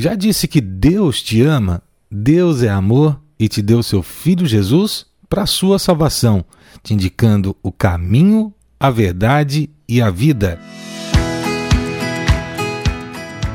[0.00, 1.82] Já disse que Deus te ama?
[2.08, 6.44] Deus é amor e te deu seu Filho Jesus para a sua salvação,
[6.84, 10.60] te indicando o caminho, a verdade e a vida.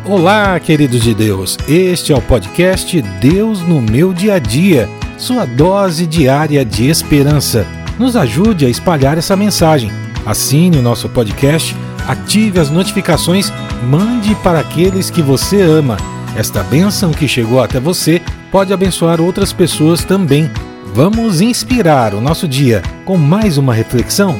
[0.04, 1.58] Olá, queridos de Deus.
[1.66, 7.66] Este é o podcast Deus no meu dia a dia, sua dose diária de esperança.
[7.98, 9.90] Nos ajude a espalhar essa mensagem.
[10.26, 11.74] Assine o nosso podcast,
[12.06, 13.50] ative as notificações,
[13.90, 15.96] mande para aqueles que você ama.
[16.36, 18.20] Esta bênção que chegou até você
[18.52, 20.50] pode abençoar outras pessoas também.
[20.92, 24.36] Vamos inspirar o nosso dia com mais uma reflexão?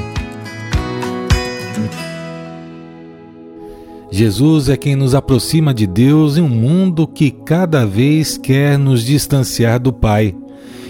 [4.10, 9.04] Jesus é quem nos aproxima de Deus em um mundo que cada vez quer nos
[9.04, 10.36] distanciar do Pai.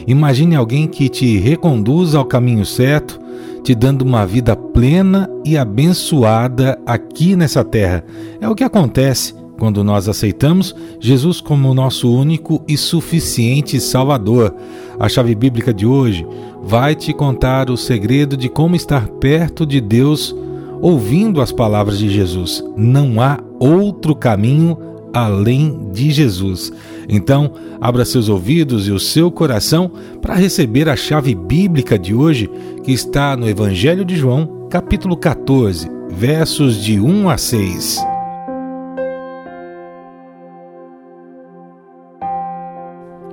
[0.08, 3.20] Imagine alguém que te reconduz ao caminho certo,
[3.62, 8.06] te dando uma vida plena e abençoada aqui nessa terra.
[8.40, 14.54] É o que acontece quando nós aceitamos Jesus como nosso único e suficiente Salvador.
[15.00, 16.28] A chave bíblica de hoje
[16.62, 20.36] vai te contar o segredo de como estar perto de Deus
[20.82, 22.62] ouvindo as palavras de Jesus.
[22.76, 24.78] Não há outro caminho
[25.14, 26.70] além de Jesus.
[27.08, 29.90] Então, abra seus ouvidos e o seu coração
[30.22, 32.50] para receber a chave bíblica de hoje,
[32.84, 38.13] que está no Evangelho de João, capítulo 14, versos de 1 a 6.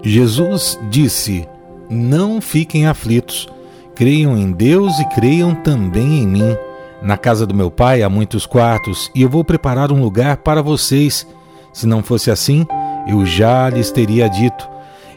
[0.02, 1.46] Jesus disse:
[1.88, 3.48] Não fiquem aflitos,
[3.94, 6.56] creiam em Deus e creiam também em mim.
[7.02, 10.62] Na casa do meu pai há muitos quartos e eu vou preparar um lugar para
[10.62, 11.26] vocês.
[11.72, 12.66] Se não fosse assim,
[13.06, 14.68] eu já lhes teria dito.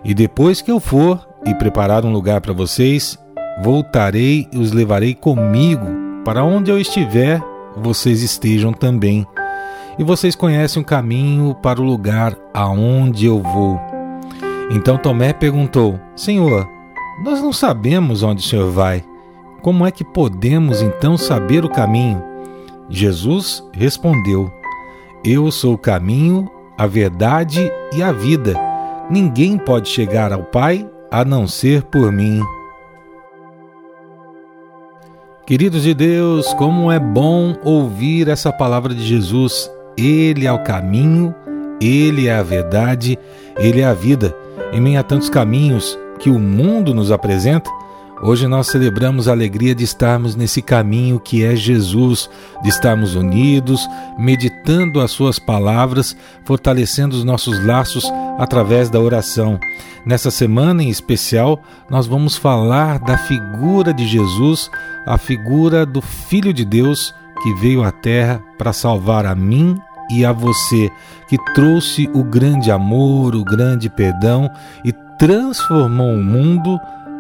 [0.03, 3.17] E depois que eu for e preparar um lugar para vocês,
[3.61, 5.85] voltarei e os levarei comigo,
[6.23, 7.41] para onde eu estiver,
[7.75, 9.25] vocês estejam também.
[9.97, 13.92] E vocês conhecem o caminho para o lugar aonde eu vou.
[14.69, 16.67] Então Tomé perguntou: Senhor,
[17.23, 19.03] nós não sabemos onde o Senhor vai.
[19.61, 22.21] Como é que podemos então saber o caminho?
[22.89, 24.51] Jesus respondeu:
[25.23, 28.59] Eu sou o caminho, a verdade e a vida.
[29.09, 32.41] Ninguém pode chegar ao Pai a não ser por mim.
[35.45, 39.69] Queridos de Deus, como é bom ouvir essa palavra de Jesus.
[39.97, 41.35] Ele é o caminho,
[41.79, 43.19] ele é a verdade,
[43.57, 44.35] ele é a vida.
[44.71, 47.69] Em meio a tantos caminhos que o mundo nos apresenta,
[48.21, 52.29] hoje nós celebramos a alegria de estarmos nesse caminho que é Jesus,
[52.61, 53.87] de estarmos unidos,
[54.17, 56.15] meditando as Suas palavras,
[56.45, 58.05] fortalecendo os nossos laços
[58.37, 59.59] através da oração.
[60.05, 64.69] Nessa semana em especial, nós vamos falar da figura de Jesus,
[65.05, 69.77] a figura do Filho de Deus que veio à Terra para salvar a mim
[70.09, 70.89] e a você,
[71.27, 74.49] que trouxe o grande amor, o grande perdão
[74.83, 76.79] e transformou o mundo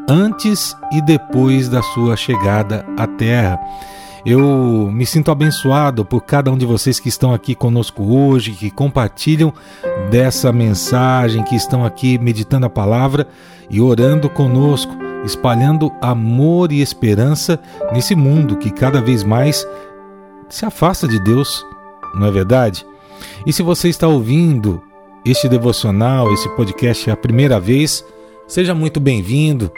[0.09, 3.59] antes e depois da sua chegada à Terra.
[4.25, 8.71] Eu me sinto abençoado por cada um de vocês que estão aqui conosco hoje, que
[8.71, 9.53] compartilham
[10.09, 13.27] dessa mensagem, que estão aqui meditando a palavra
[13.69, 14.93] e orando conosco,
[15.25, 17.59] espalhando amor e esperança
[17.91, 19.67] nesse mundo que cada vez mais
[20.47, 21.65] se afasta de Deus
[22.13, 22.85] não é verdade?
[23.45, 24.81] E se você está ouvindo
[25.25, 28.05] este devocional, esse podcast é a primeira vez,
[28.47, 29.71] seja muito bem-vindo.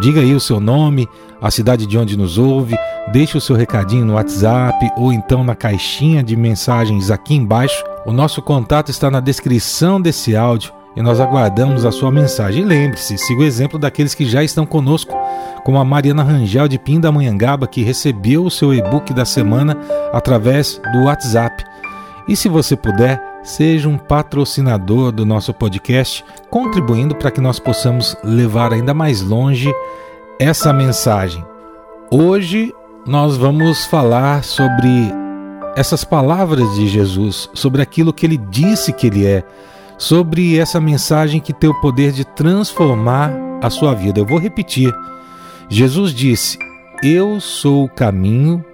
[0.00, 1.08] Diga aí o seu nome,
[1.40, 2.76] a cidade de onde nos ouve,
[3.12, 7.82] deixe o seu recadinho no WhatsApp ou então na caixinha de mensagens aqui embaixo.
[8.04, 12.62] O nosso contato está na descrição desse áudio e nós aguardamos a sua mensagem.
[12.62, 15.14] E lembre-se, siga o exemplo daqueles que já estão conosco,
[15.62, 19.76] como a Mariana Rangel de Pindamonhangaba, que recebeu o seu e-book da semana
[20.12, 21.62] através do WhatsApp.
[22.26, 28.16] E se você puder, seja um patrocinador do nosso podcast, contribuindo para que nós possamos
[28.24, 29.70] levar ainda mais longe
[30.40, 31.44] essa mensagem.
[32.10, 32.72] Hoje
[33.06, 35.12] nós vamos falar sobre
[35.76, 39.44] essas palavras de Jesus, sobre aquilo que ele disse que ele é
[39.98, 43.32] sobre essa mensagem que tem o poder de transformar
[43.62, 44.20] a sua vida.
[44.20, 44.94] Eu vou repetir.
[45.68, 46.58] Jesus disse:
[47.02, 48.64] Eu sou o caminho,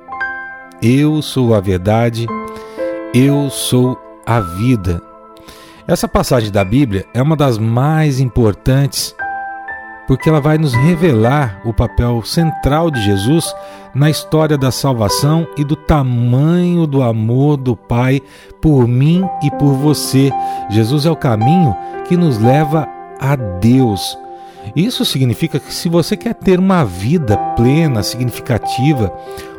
[0.82, 2.26] eu sou a verdade,
[3.14, 5.00] eu sou a vida.
[5.86, 9.14] Essa passagem da Bíblia é uma das mais importantes
[10.12, 13.50] porque ela vai nos revelar o papel central de Jesus
[13.94, 18.20] na história da salvação e do tamanho do amor do Pai
[18.60, 20.30] por mim e por você.
[20.68, 21.74] Jesus é o caminho
[22.06, 22.86] que nos leva
[23.18, 24.18] a Deus.
[24.76, 29.10] Isso significa que se você quer ter uma vida plena, significativa,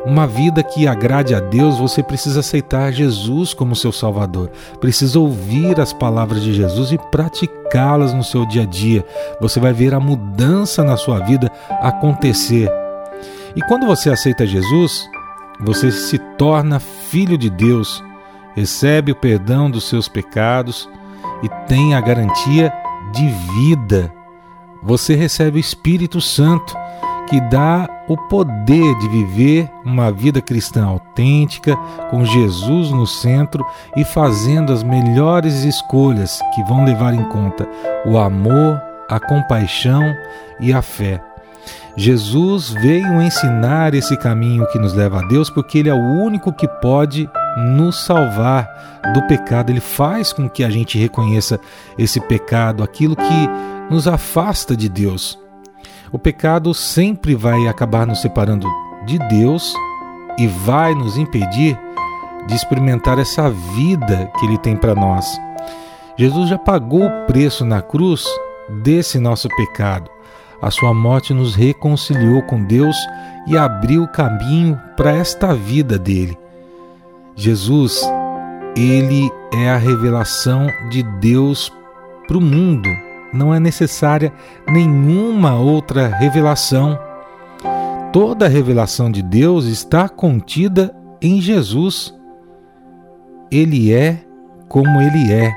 [0.05, 4.51] uma vida que agrade a Deus, você precisa aceitar Jesus como seu Salvador.
[4.79, 9.05] Precisa ouvir as palavras de Jesus e praticá-las no seu dia a dia.
[9.39, 11.49] Você vai ver a mudança na sua vida
[11.81, 12.69] acontecer.
[13.55, 15.07] E quando você aceita Jesus,
[15.59, 18.03] você se torna filho de Deus,
[18.55, 20.89] recebe o perdão dos seus pecados
[21.41, 22.73] e tem a garantia
[23.13, 24.11] de vida.
[24.81, 26.75] Você recebe o Espírito Santo
[27.29, 31.75] que dá o poder de viver uma vida cristã autêntica,
[32.09, 33.65] com Jesus no centro
[33.95, 37.67] e fazendo as melhores escolhas que vão levar em conta
[38.05, 40.03] o amor, a compaixão
[40.59, 41.21] e a fé.
[41.95, 46.51] Jesus veio ensinar esse caminho que nos leva a Deus porque Ele é o único
[46.51, 48.67] que pode nos salvar
[49.13, 49.69] do pecado.
[49.71, 51.59] Ele faz com que a gente reconheça
[51.97, 53.49] esse pecado, aquilo que
[53.89, 55.39] nos afasta de Deus.
[56.13, 58.67] O pecado sempre vai acabar nos separando
[59.03, 59.75] de Deus
[60.37, 61.75] e vai nos impedir
[62.45, 65.25] de experimentar essa vida que Ele tem para nós.
[66.15, 68.25] Jesus já pagou o preço na cruz
[68.83, 70.07] desse nosso pecado.
[70.61, 72.95] A sua morte nos reconciliou com Deus
[73.47, 76.37] e abriu o caminho para esta vida dele.
[77.35, 78.07] Jesus,
[78.77, 81.73] ele é a revelação de Deus
[82.27, 82.87] para o mundo
[83.33, 84.31] não é necessária
[84.67, 86.97] nenhuma outra revelação.
[88.11, 92.13] Toda a revelação de Deus está contida em Jesus.
[93.51, 94.23] Ele é
[94.67, 95.51] como ele é.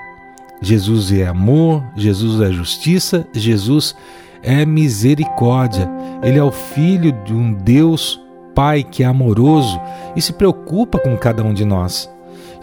[0.63, 3.95] Jesus é amor, Jesus é justiça, Jesus
[4.43, 5.89] é misericórdia.
[6.23, 8.21] Ele é o filho de um Deus
[8.55, 9.79] Pai que é amoroso
[10.17, 12.11] e se preocupa com cada um de nós.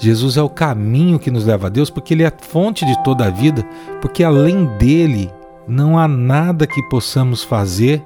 [0.03, 3.01] Jesus é o caminho que nos leva a Deus, porque Ele é a fonte de
[3.05, 3.65] toda a vida,
[4.01, 5.31] porque além dele
[5.65, 8.03] não há nada que possamos fazer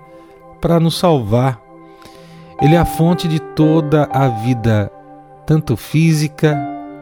[0.61, 1.59] para nos salvar.
[2.61, 4.91] Ele é a fonte de toda a vida,
[5.44, 6.55] tanto física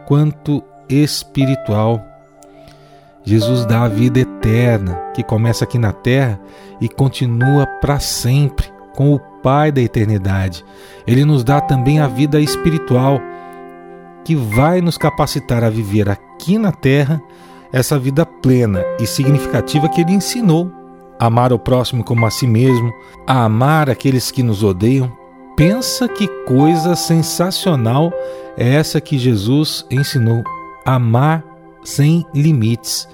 [0.08, 2.02] quanto espiritual.
[3.22, 6.40] Jesus dá a vida eterna, que começa aqui na terra
[6.80, 10.64] e continua para sempre, com o Pai da eternidade.
[11.06, 13.20] Ele nos dá também a vida espiritual
[14.26, 17.22] que vai nos capacitar a viver aqui na terra
[17.72, 20.72] essa vida plena e significativa que ele ensinou.
[21.20, 22.92] Amar o próximo como a si mesmo,
[23.26, 25.12] a amar aqueles que nos odeiam.
[25.56, 28.12] Pensa que coisa sensacional
[28.58, 30.44] é essa que Jesus ensinou:
[30.86, 31.44] amar
[31.84, 33.08] sem limites.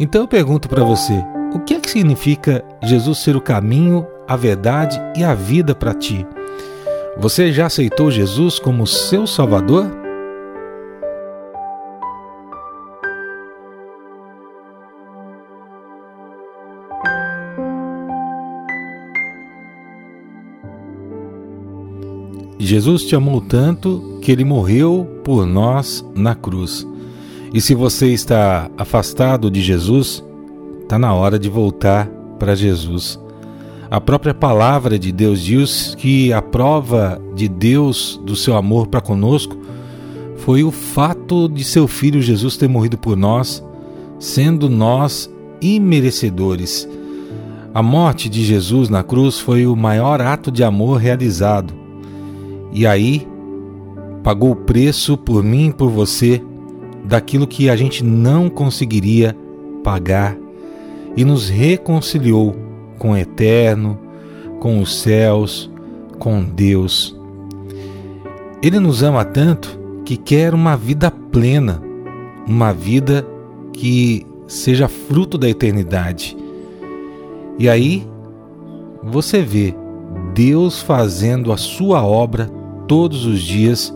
[0.00, 1.24] Então eu pergunto para você:
[1.54, 5.94] o que é que significa Jesus ser o caminho, a verdade e a vida para
[5.94, 6.26] ti?
[7.18, 9.90] Você já aceitou Jesus como seu Salvador?
[22.66, 26.84] Jesus te amou tanto que ele morreu por nós na cruz.
[27.54, 30.24] E se você está afastado de Jesus,
[30.82, 32.08] está na hora de voltar
[32.40, 33.20] para Jesus.
[33.88, 39.00] A própria palavra de Deus diz que a prova de Deus do seu amor para
[39.00, 39.56] conosco
[40.38, 43.62] foi o fato de seu filho Jesus ter morrido por nós,
[44.18, 46.88] sendo nós imerecedores.
[47.72, 51.85] A morte de Jesus na cruz foi o maior ato de amor realizado
[52.72, 53.26] e aí
[54.22, 56.42] pagou o preço por mim e por você
[57.04, 59.36] daquilo que a gente não conseguiria
[59.84, 60.36] pagar
[61.16, 62.54] e nos reconciliou
[62.98, 63.98] com o eterno,
[64.60, 65.70] com os céus,
[66.18, 67.16] com Deus.
[68.62, 71.80] Ele nos ama tanto que quer uma vida plena,
[72.46, 73.26] uma vida
[73.72, 76.36] que seja fruto da eternidade.
[77.58, 78.06] E aí
[79.02, 79.74] você vê
[80.34, 82.50] Deus fazendo a sua obra
[82.86, 83.94] todos os dias,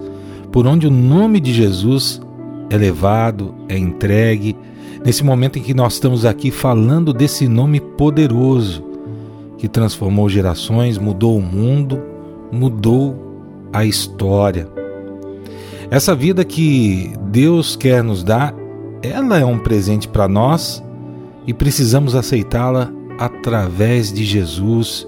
[0.53, 2.21] por onde o nome de Jesus
[2.69, 4.57] é levado, é entregue,
[5.05, 8.85] nesse momento em que nós estamos aqui falando desse nome poderoso
[9.59, 12.01] que transformou gerações, mudou o mundo,
[12.51, 14.69] mudou a história.
[15.91, 18.55] Essa vida que Deus quer nos dar,
[19.03, 20.83] ela é um presente para nós
[21.47, 25.07] e precisamos aceitá-la através de Jesus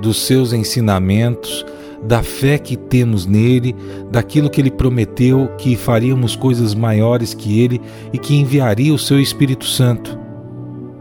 [0.00, 1.64] dos seus ensinamentos,
[2.02, 3.74] da fé que temos nele,
[4.10, 7.80] daquilo que ele prometeu que faríamos coisas maiores que ele
[8.12, 10.18] e que enviaria o seu Espírito Santo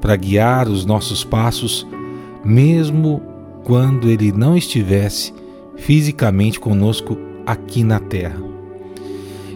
[0.02, 1.86] para guiar os nossos passos,
[2.44, 3.22] mesmo
[3.64, 5.34] quando ele não estivesse
[5.75, 8.40] fisicamente conosco aqui na terra.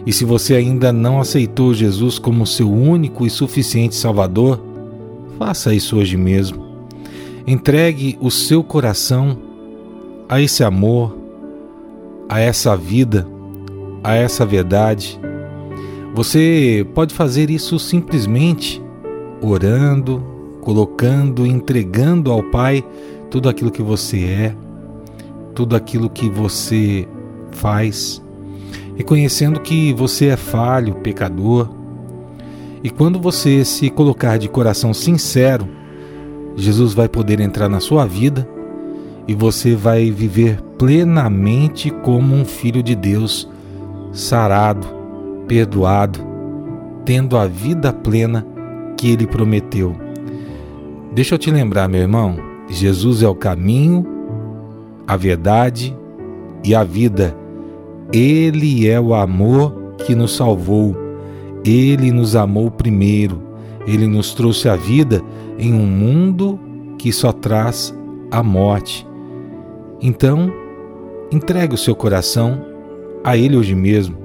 [0.06, 4.60] E se você ainda não aceitou Jesus como seu único e suficiente Salvador,
[5.38, 6.68] faça isso hoje mesmo.
[7.46, 9.38] Entregue o seu coração
[10.28, 11.16] a esse amor,
[12.30, 13.26] a essa vida,
[14.04, 15.20] a essa verdade.
[16.14, 18.80] Você pode fazer isso simplesmente
[19.42, 20.22] orando,
[20.60, 22.86] colocando, entregando ao Pai
[23.28, 24.56] tudo aquilo que você é,
[25.56, 27.04] tudo aquilo que você
[27.50, 28.22] faz,
[28.94, 31.68] reconhecendo que você é falho, pecador.
[32.84, 35.66] E quando você se colocar de coração sincero,
[36.54, 38.48] Jesus vai poder entrar na sua vida
[39.26, 43.48] e você vai viver plenamente como um filho de Deus,
[44.12, 44.86] sarado,
[45.46, 46.20] perdoado,
[47.04, 48.46] tendo a vida plena
[48.96, 49.96] que ele prometeu.
[51.12, 52.36] Deixa eu te lembrar, meu irmão,
[52.68, 54.06] Jesus é o caminho,
[55.06, 55.96] a verdade
[56.62, 57.36] e a vida.
[58.12, 60.96] Ele é o amor que nos salvou.
[61.64, 63.42] Ele nos amou primeiro.
[63.86, 65.20] Ele nos trouxe a vida
[65.58, 66.58] em um mundo
[66.96, 67.94] que só traz
[68.30, 69.06] a morte.
[70.02, 70.50] Então,
[71.30, 72.64] entregue o seu coração
[73.22, 74.16] a Ele hoje mesmo.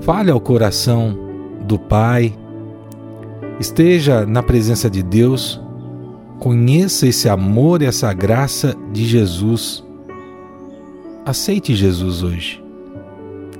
[0.00, 1.18] Fale ao coração
[1.66, 2.32] do Pai.
[3.58, 5.60] Esteja na presença de Deus.
[6.38, 9.84] Conheça esse amor e essa graça de Jesus.
[11.26, 12.62] Aceite Jesus hoje,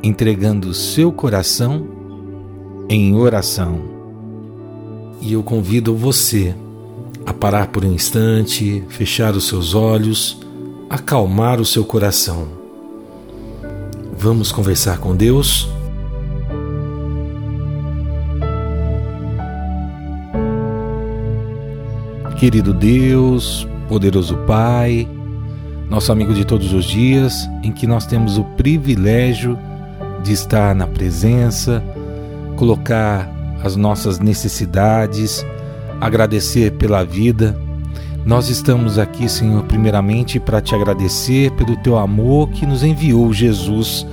[0.02, 1.86] entregando o seu coração
[2.88, 3.80] em oração.
[5.20, 6.54] E eu convido você
[7.26, 10.47] a parar por um instante, fechar os seus olhos
[10.88, 12.48] acalmar o seu coração.
[14.16, 15.68] Vamos conversar com Deus?
[22.38, 25.08] Querido Deus, poderoso Pai,
[25.90, 29.58] nosso amigo de todos os dias, em que nós temos o privilégio
[30.22, 31.82] de estar na presença,
[32.56, 33.28] colocar
[33.62, 35.44] as nossas necessidades,
[36.00, 37.58] agradecer pela vida
[38.28, 44.06] nós estamos aqui, Senhor, primeiramente para te agradecer pelo teu amor que nos enviou Jesus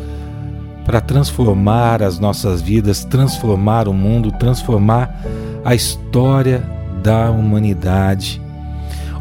[0.86, 5.22] para transformar as nossas vidas, transformar o mundo, transformar
[5.66, 6.64] a história
[7.04, 8.42] da humanidade.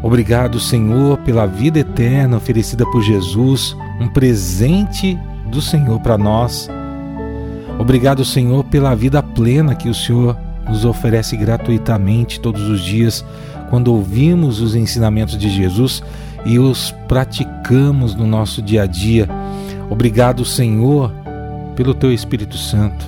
[0.01, 6.69] Obrigado, Senhor, pela vida eterna oferecida por Jesus, um presente do Senhor para nós.
[7.77, 10.37] Obrigado, Senhor, pela vida plena que o Senhor
[10.69, 13.25] nos oferece gratuitamente todos os dias
[13.69, 16.03] quando ouvimos os ensinamentos de Jesus
[16.45, 19.27] e os praticamos no nosso dia a dia.
[19.89, 21.11] Obrigado, Senhor,
[21.75, 23.07] pelo teu Espírito Santo,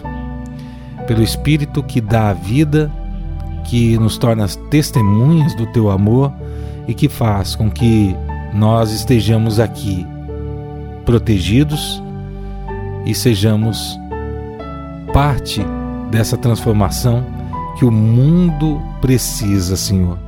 [1.05, 2.91] pelo Espírito que dá a vida,
[3.63, 6.33] que nos torna testemunhas do teu amor
[6.87, 8.15] e que faz com que
[8.53, 10.05] nós estejamos aqui
[11.05, 12.01] protegidos
[13.05, 13.97] e sejamos
[15.13, 15.61] parte
[16.11, 17.23] dessa transformação
[17.77, 20.26] que o mundo precisa, Senhor.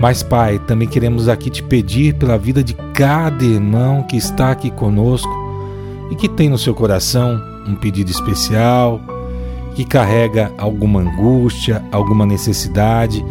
[0.00, 4.70] Mas, Pai, também queremos aqui te pedir pela vida de cada irmão que está aqui
[4.70, 5.28] conosco
[6.10, 7.38] e que tem no seu coração
[7.68, 8.98] um pedido especial,
[9.74, 13.22] que carrega alguma angústia, alguma necessidade,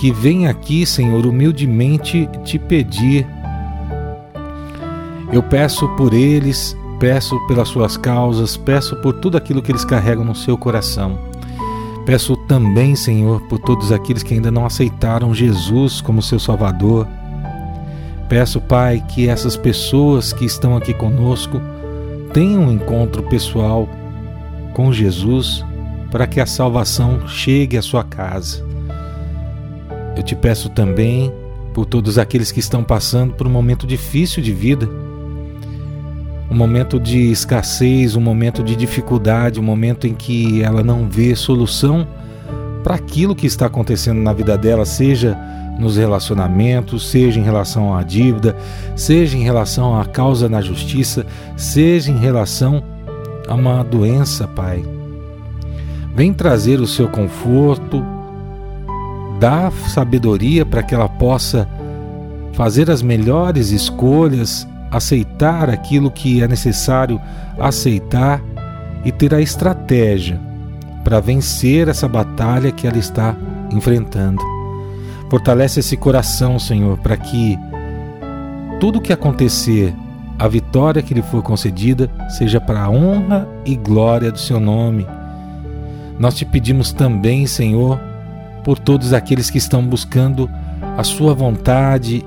[0.00, 3.26] que vem aqui, Senhor, humildemente te pedir.
[5.30, 10.24] Eu peço por eles, peço pelas suas causas, peço por tudo aquilo que eles carregam
[10.24, 11.27] no seu coração.
[12.08, 17.06] Peço também, Senhor, por todos aqueles que ainda não aceitaram Jesus como seu Salvador.
[18.30, 21.60] Peço, Pai, que essas pessoas que estão aqui conosco
[22.32, 23.86] tenham um encontro pessoal
[24.72, 25.62] com Jesus
[26.10, 28.64] para que a salvação chegue à sua casa.
[30.16, 31.30] Eu te peço também
[31.74, 34.88] por todos aqueles que estão passando por um momento difícil de vida
[36.50, 41.34] um momento de escassez, um momento de dificuldade, um momento em que ela não vê
[41.36, 42.06] solução
[42.82, 45.36] para aquilo que está acontecendo na vida dela, seja
[45.78, 48.56] nos relacionamentos, seja em relação à dívida,
[48.96, 51.24] seja em relação à causa na justiça,
[51.56, 52.82] seja em relação
[53.46, 54.84] a uma doença, Pai.
[56.14, 58.02] Vem trazer o seu conforto,
[59.38, 61.68] dá sabedoria para que ela possa
[62.54, 67.20] fazer as melhores escolhas aceitar aquilo que é necessário
[67.58, 68.42] aceitar
[69.04, 70.40] e ter a estratégia
[71.04, 73.34] para vencer essa batalha que ela está
[73.70, 74.42] enfrentando.
[75.30, 77.58] Fortalece esse coração, Senhor, para que
[78.80, 79.94] tudo que acontecer,
[80.38, 85.06] a vitória que lhe for concedida, seja para a honra e glória do seu nome.
[86.18, 88.00] Nós te pedimos também, Senhor,
[88.64, 90.48] por todos aqueles que estão buscando
[90.96, 92.24] a sua vontade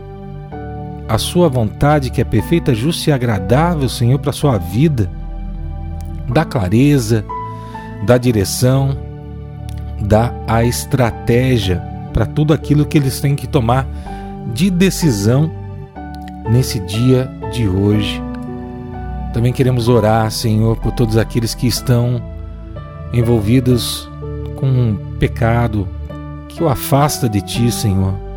[1.12, 5.12] a sua vontade, que é perfeita, justa e agradável, Senhor, para a sua vida.
[6.30, 7.26] Dá clareza,
[8.06, 8.98] dá direção,
[10.00, 13.86] dá a estratégia para tudo aquilo que eles têm que tomar
[14.54, 15.52] de decisão
[16.50, 18.24] nesse dia de hoje.
[19.34, 22.22] Também queremos orar, Senhor, por todos aqueles que estão
[23.12, 24.10] envolvidos
[24.56, 25.86] com um pecado
[26.48, 28.31] que o afasta de Ti, Senhor.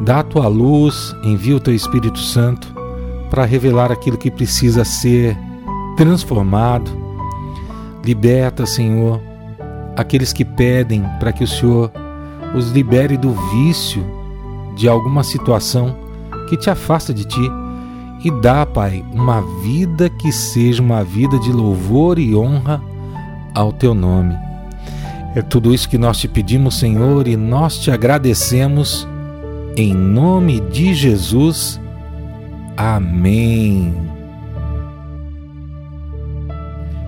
[0.00, 2.72] Dá a Tua luz, envia o Teu Espírito Santo
[3.30, 5.36] para revelar aquilo que precisa ser
[5.96, 6.90] transformado.
[8.04, 9.20] Liberta, Senhor,
[9.96, 11.90] aqueles que pedem para que o Senhor
[12.54, 14.04] os libere do vício
[14.76, 15.96] de alguma situação
[16.48, 17.50] que te afasta de ti
[18.24, 22.82] e dá, Pai, uma vida que seja uma vida de louvor e honra
[23.54, 24.34] ao teu nome.
[25.34, 29.06] É tudo isso que nós te pedimos, Senhor, e nós te agradecemos
[29.82, 31.80] em nome de Jesus.
[32.76, 33.94] Amém.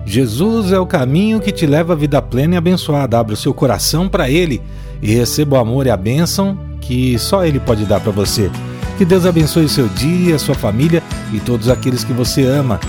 [0.05, 3.19] Jesus é o caminho que te leva à vida plena e abençoada.
[3.19, 4.61] Abra o seu coração para Ele
[5.01, 8.51] e receba o amor e a bênção que só Ele pode dar para você.
[8.97, 11.01] Que Deus abençoe o seu dia, sua família
[11.33, 12.79] e todos aqueles que você ama.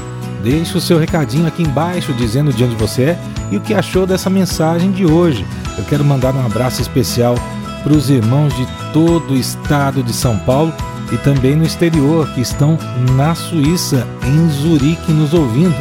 [0.42, 3.18] Deixe o seu recadinho aqui embaixo dizendo de onde você é
[3.52, 5.46] e o que achou dessa mensagem de hoje.
[5.78, 7.36] Eu quero mandar um abraço especial
[7.82, 10.72] para os irmãos de todo o estado de São Paulo
[11.12, 12.78] e também no exterior que estão
[13.16, 15.74] na Suíça, em Zurique, nos ouvindo.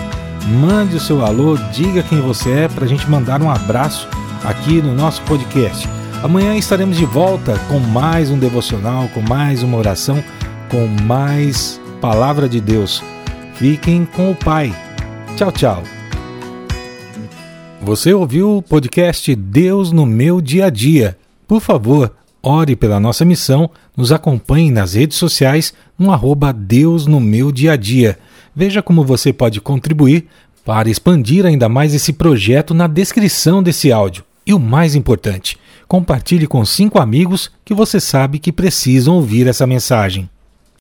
[0.59, 4.07] Mande o seu alô, diga quem você é para a gente mandar um abraço
[4.43, 5.87] aqui no nosso podcast.
[6.23, 10.23] Amanhã estaremos de volta com mais um devocional, com mais uma oração,
[10.69, 13.03] com mais palavra de Deus.
[13.55, 14.75] Fiquem com o Pai.
[15.35, 15.83] Tchau, tchau.
[17.81, 21.17] Você ouviu o podcast Deus no meu dia a dia?
[21.51, 27.19] Por favor, ore pela nossa missão, nos acompanhe nas redes sociais no arroba Deus no
[27.19, 28.17] meu dia a dia.
[28.55, 30.29] Veja como você pode contribuir
[30.63, 34.23] para expandir ainda mais esse projeto na descrição desse áudio.
[34.47, 35.57] E o mais importante,
[35.89, 40.29] compartilhe com cinco amigos que você sabe que precisam ouvir essa mensagem.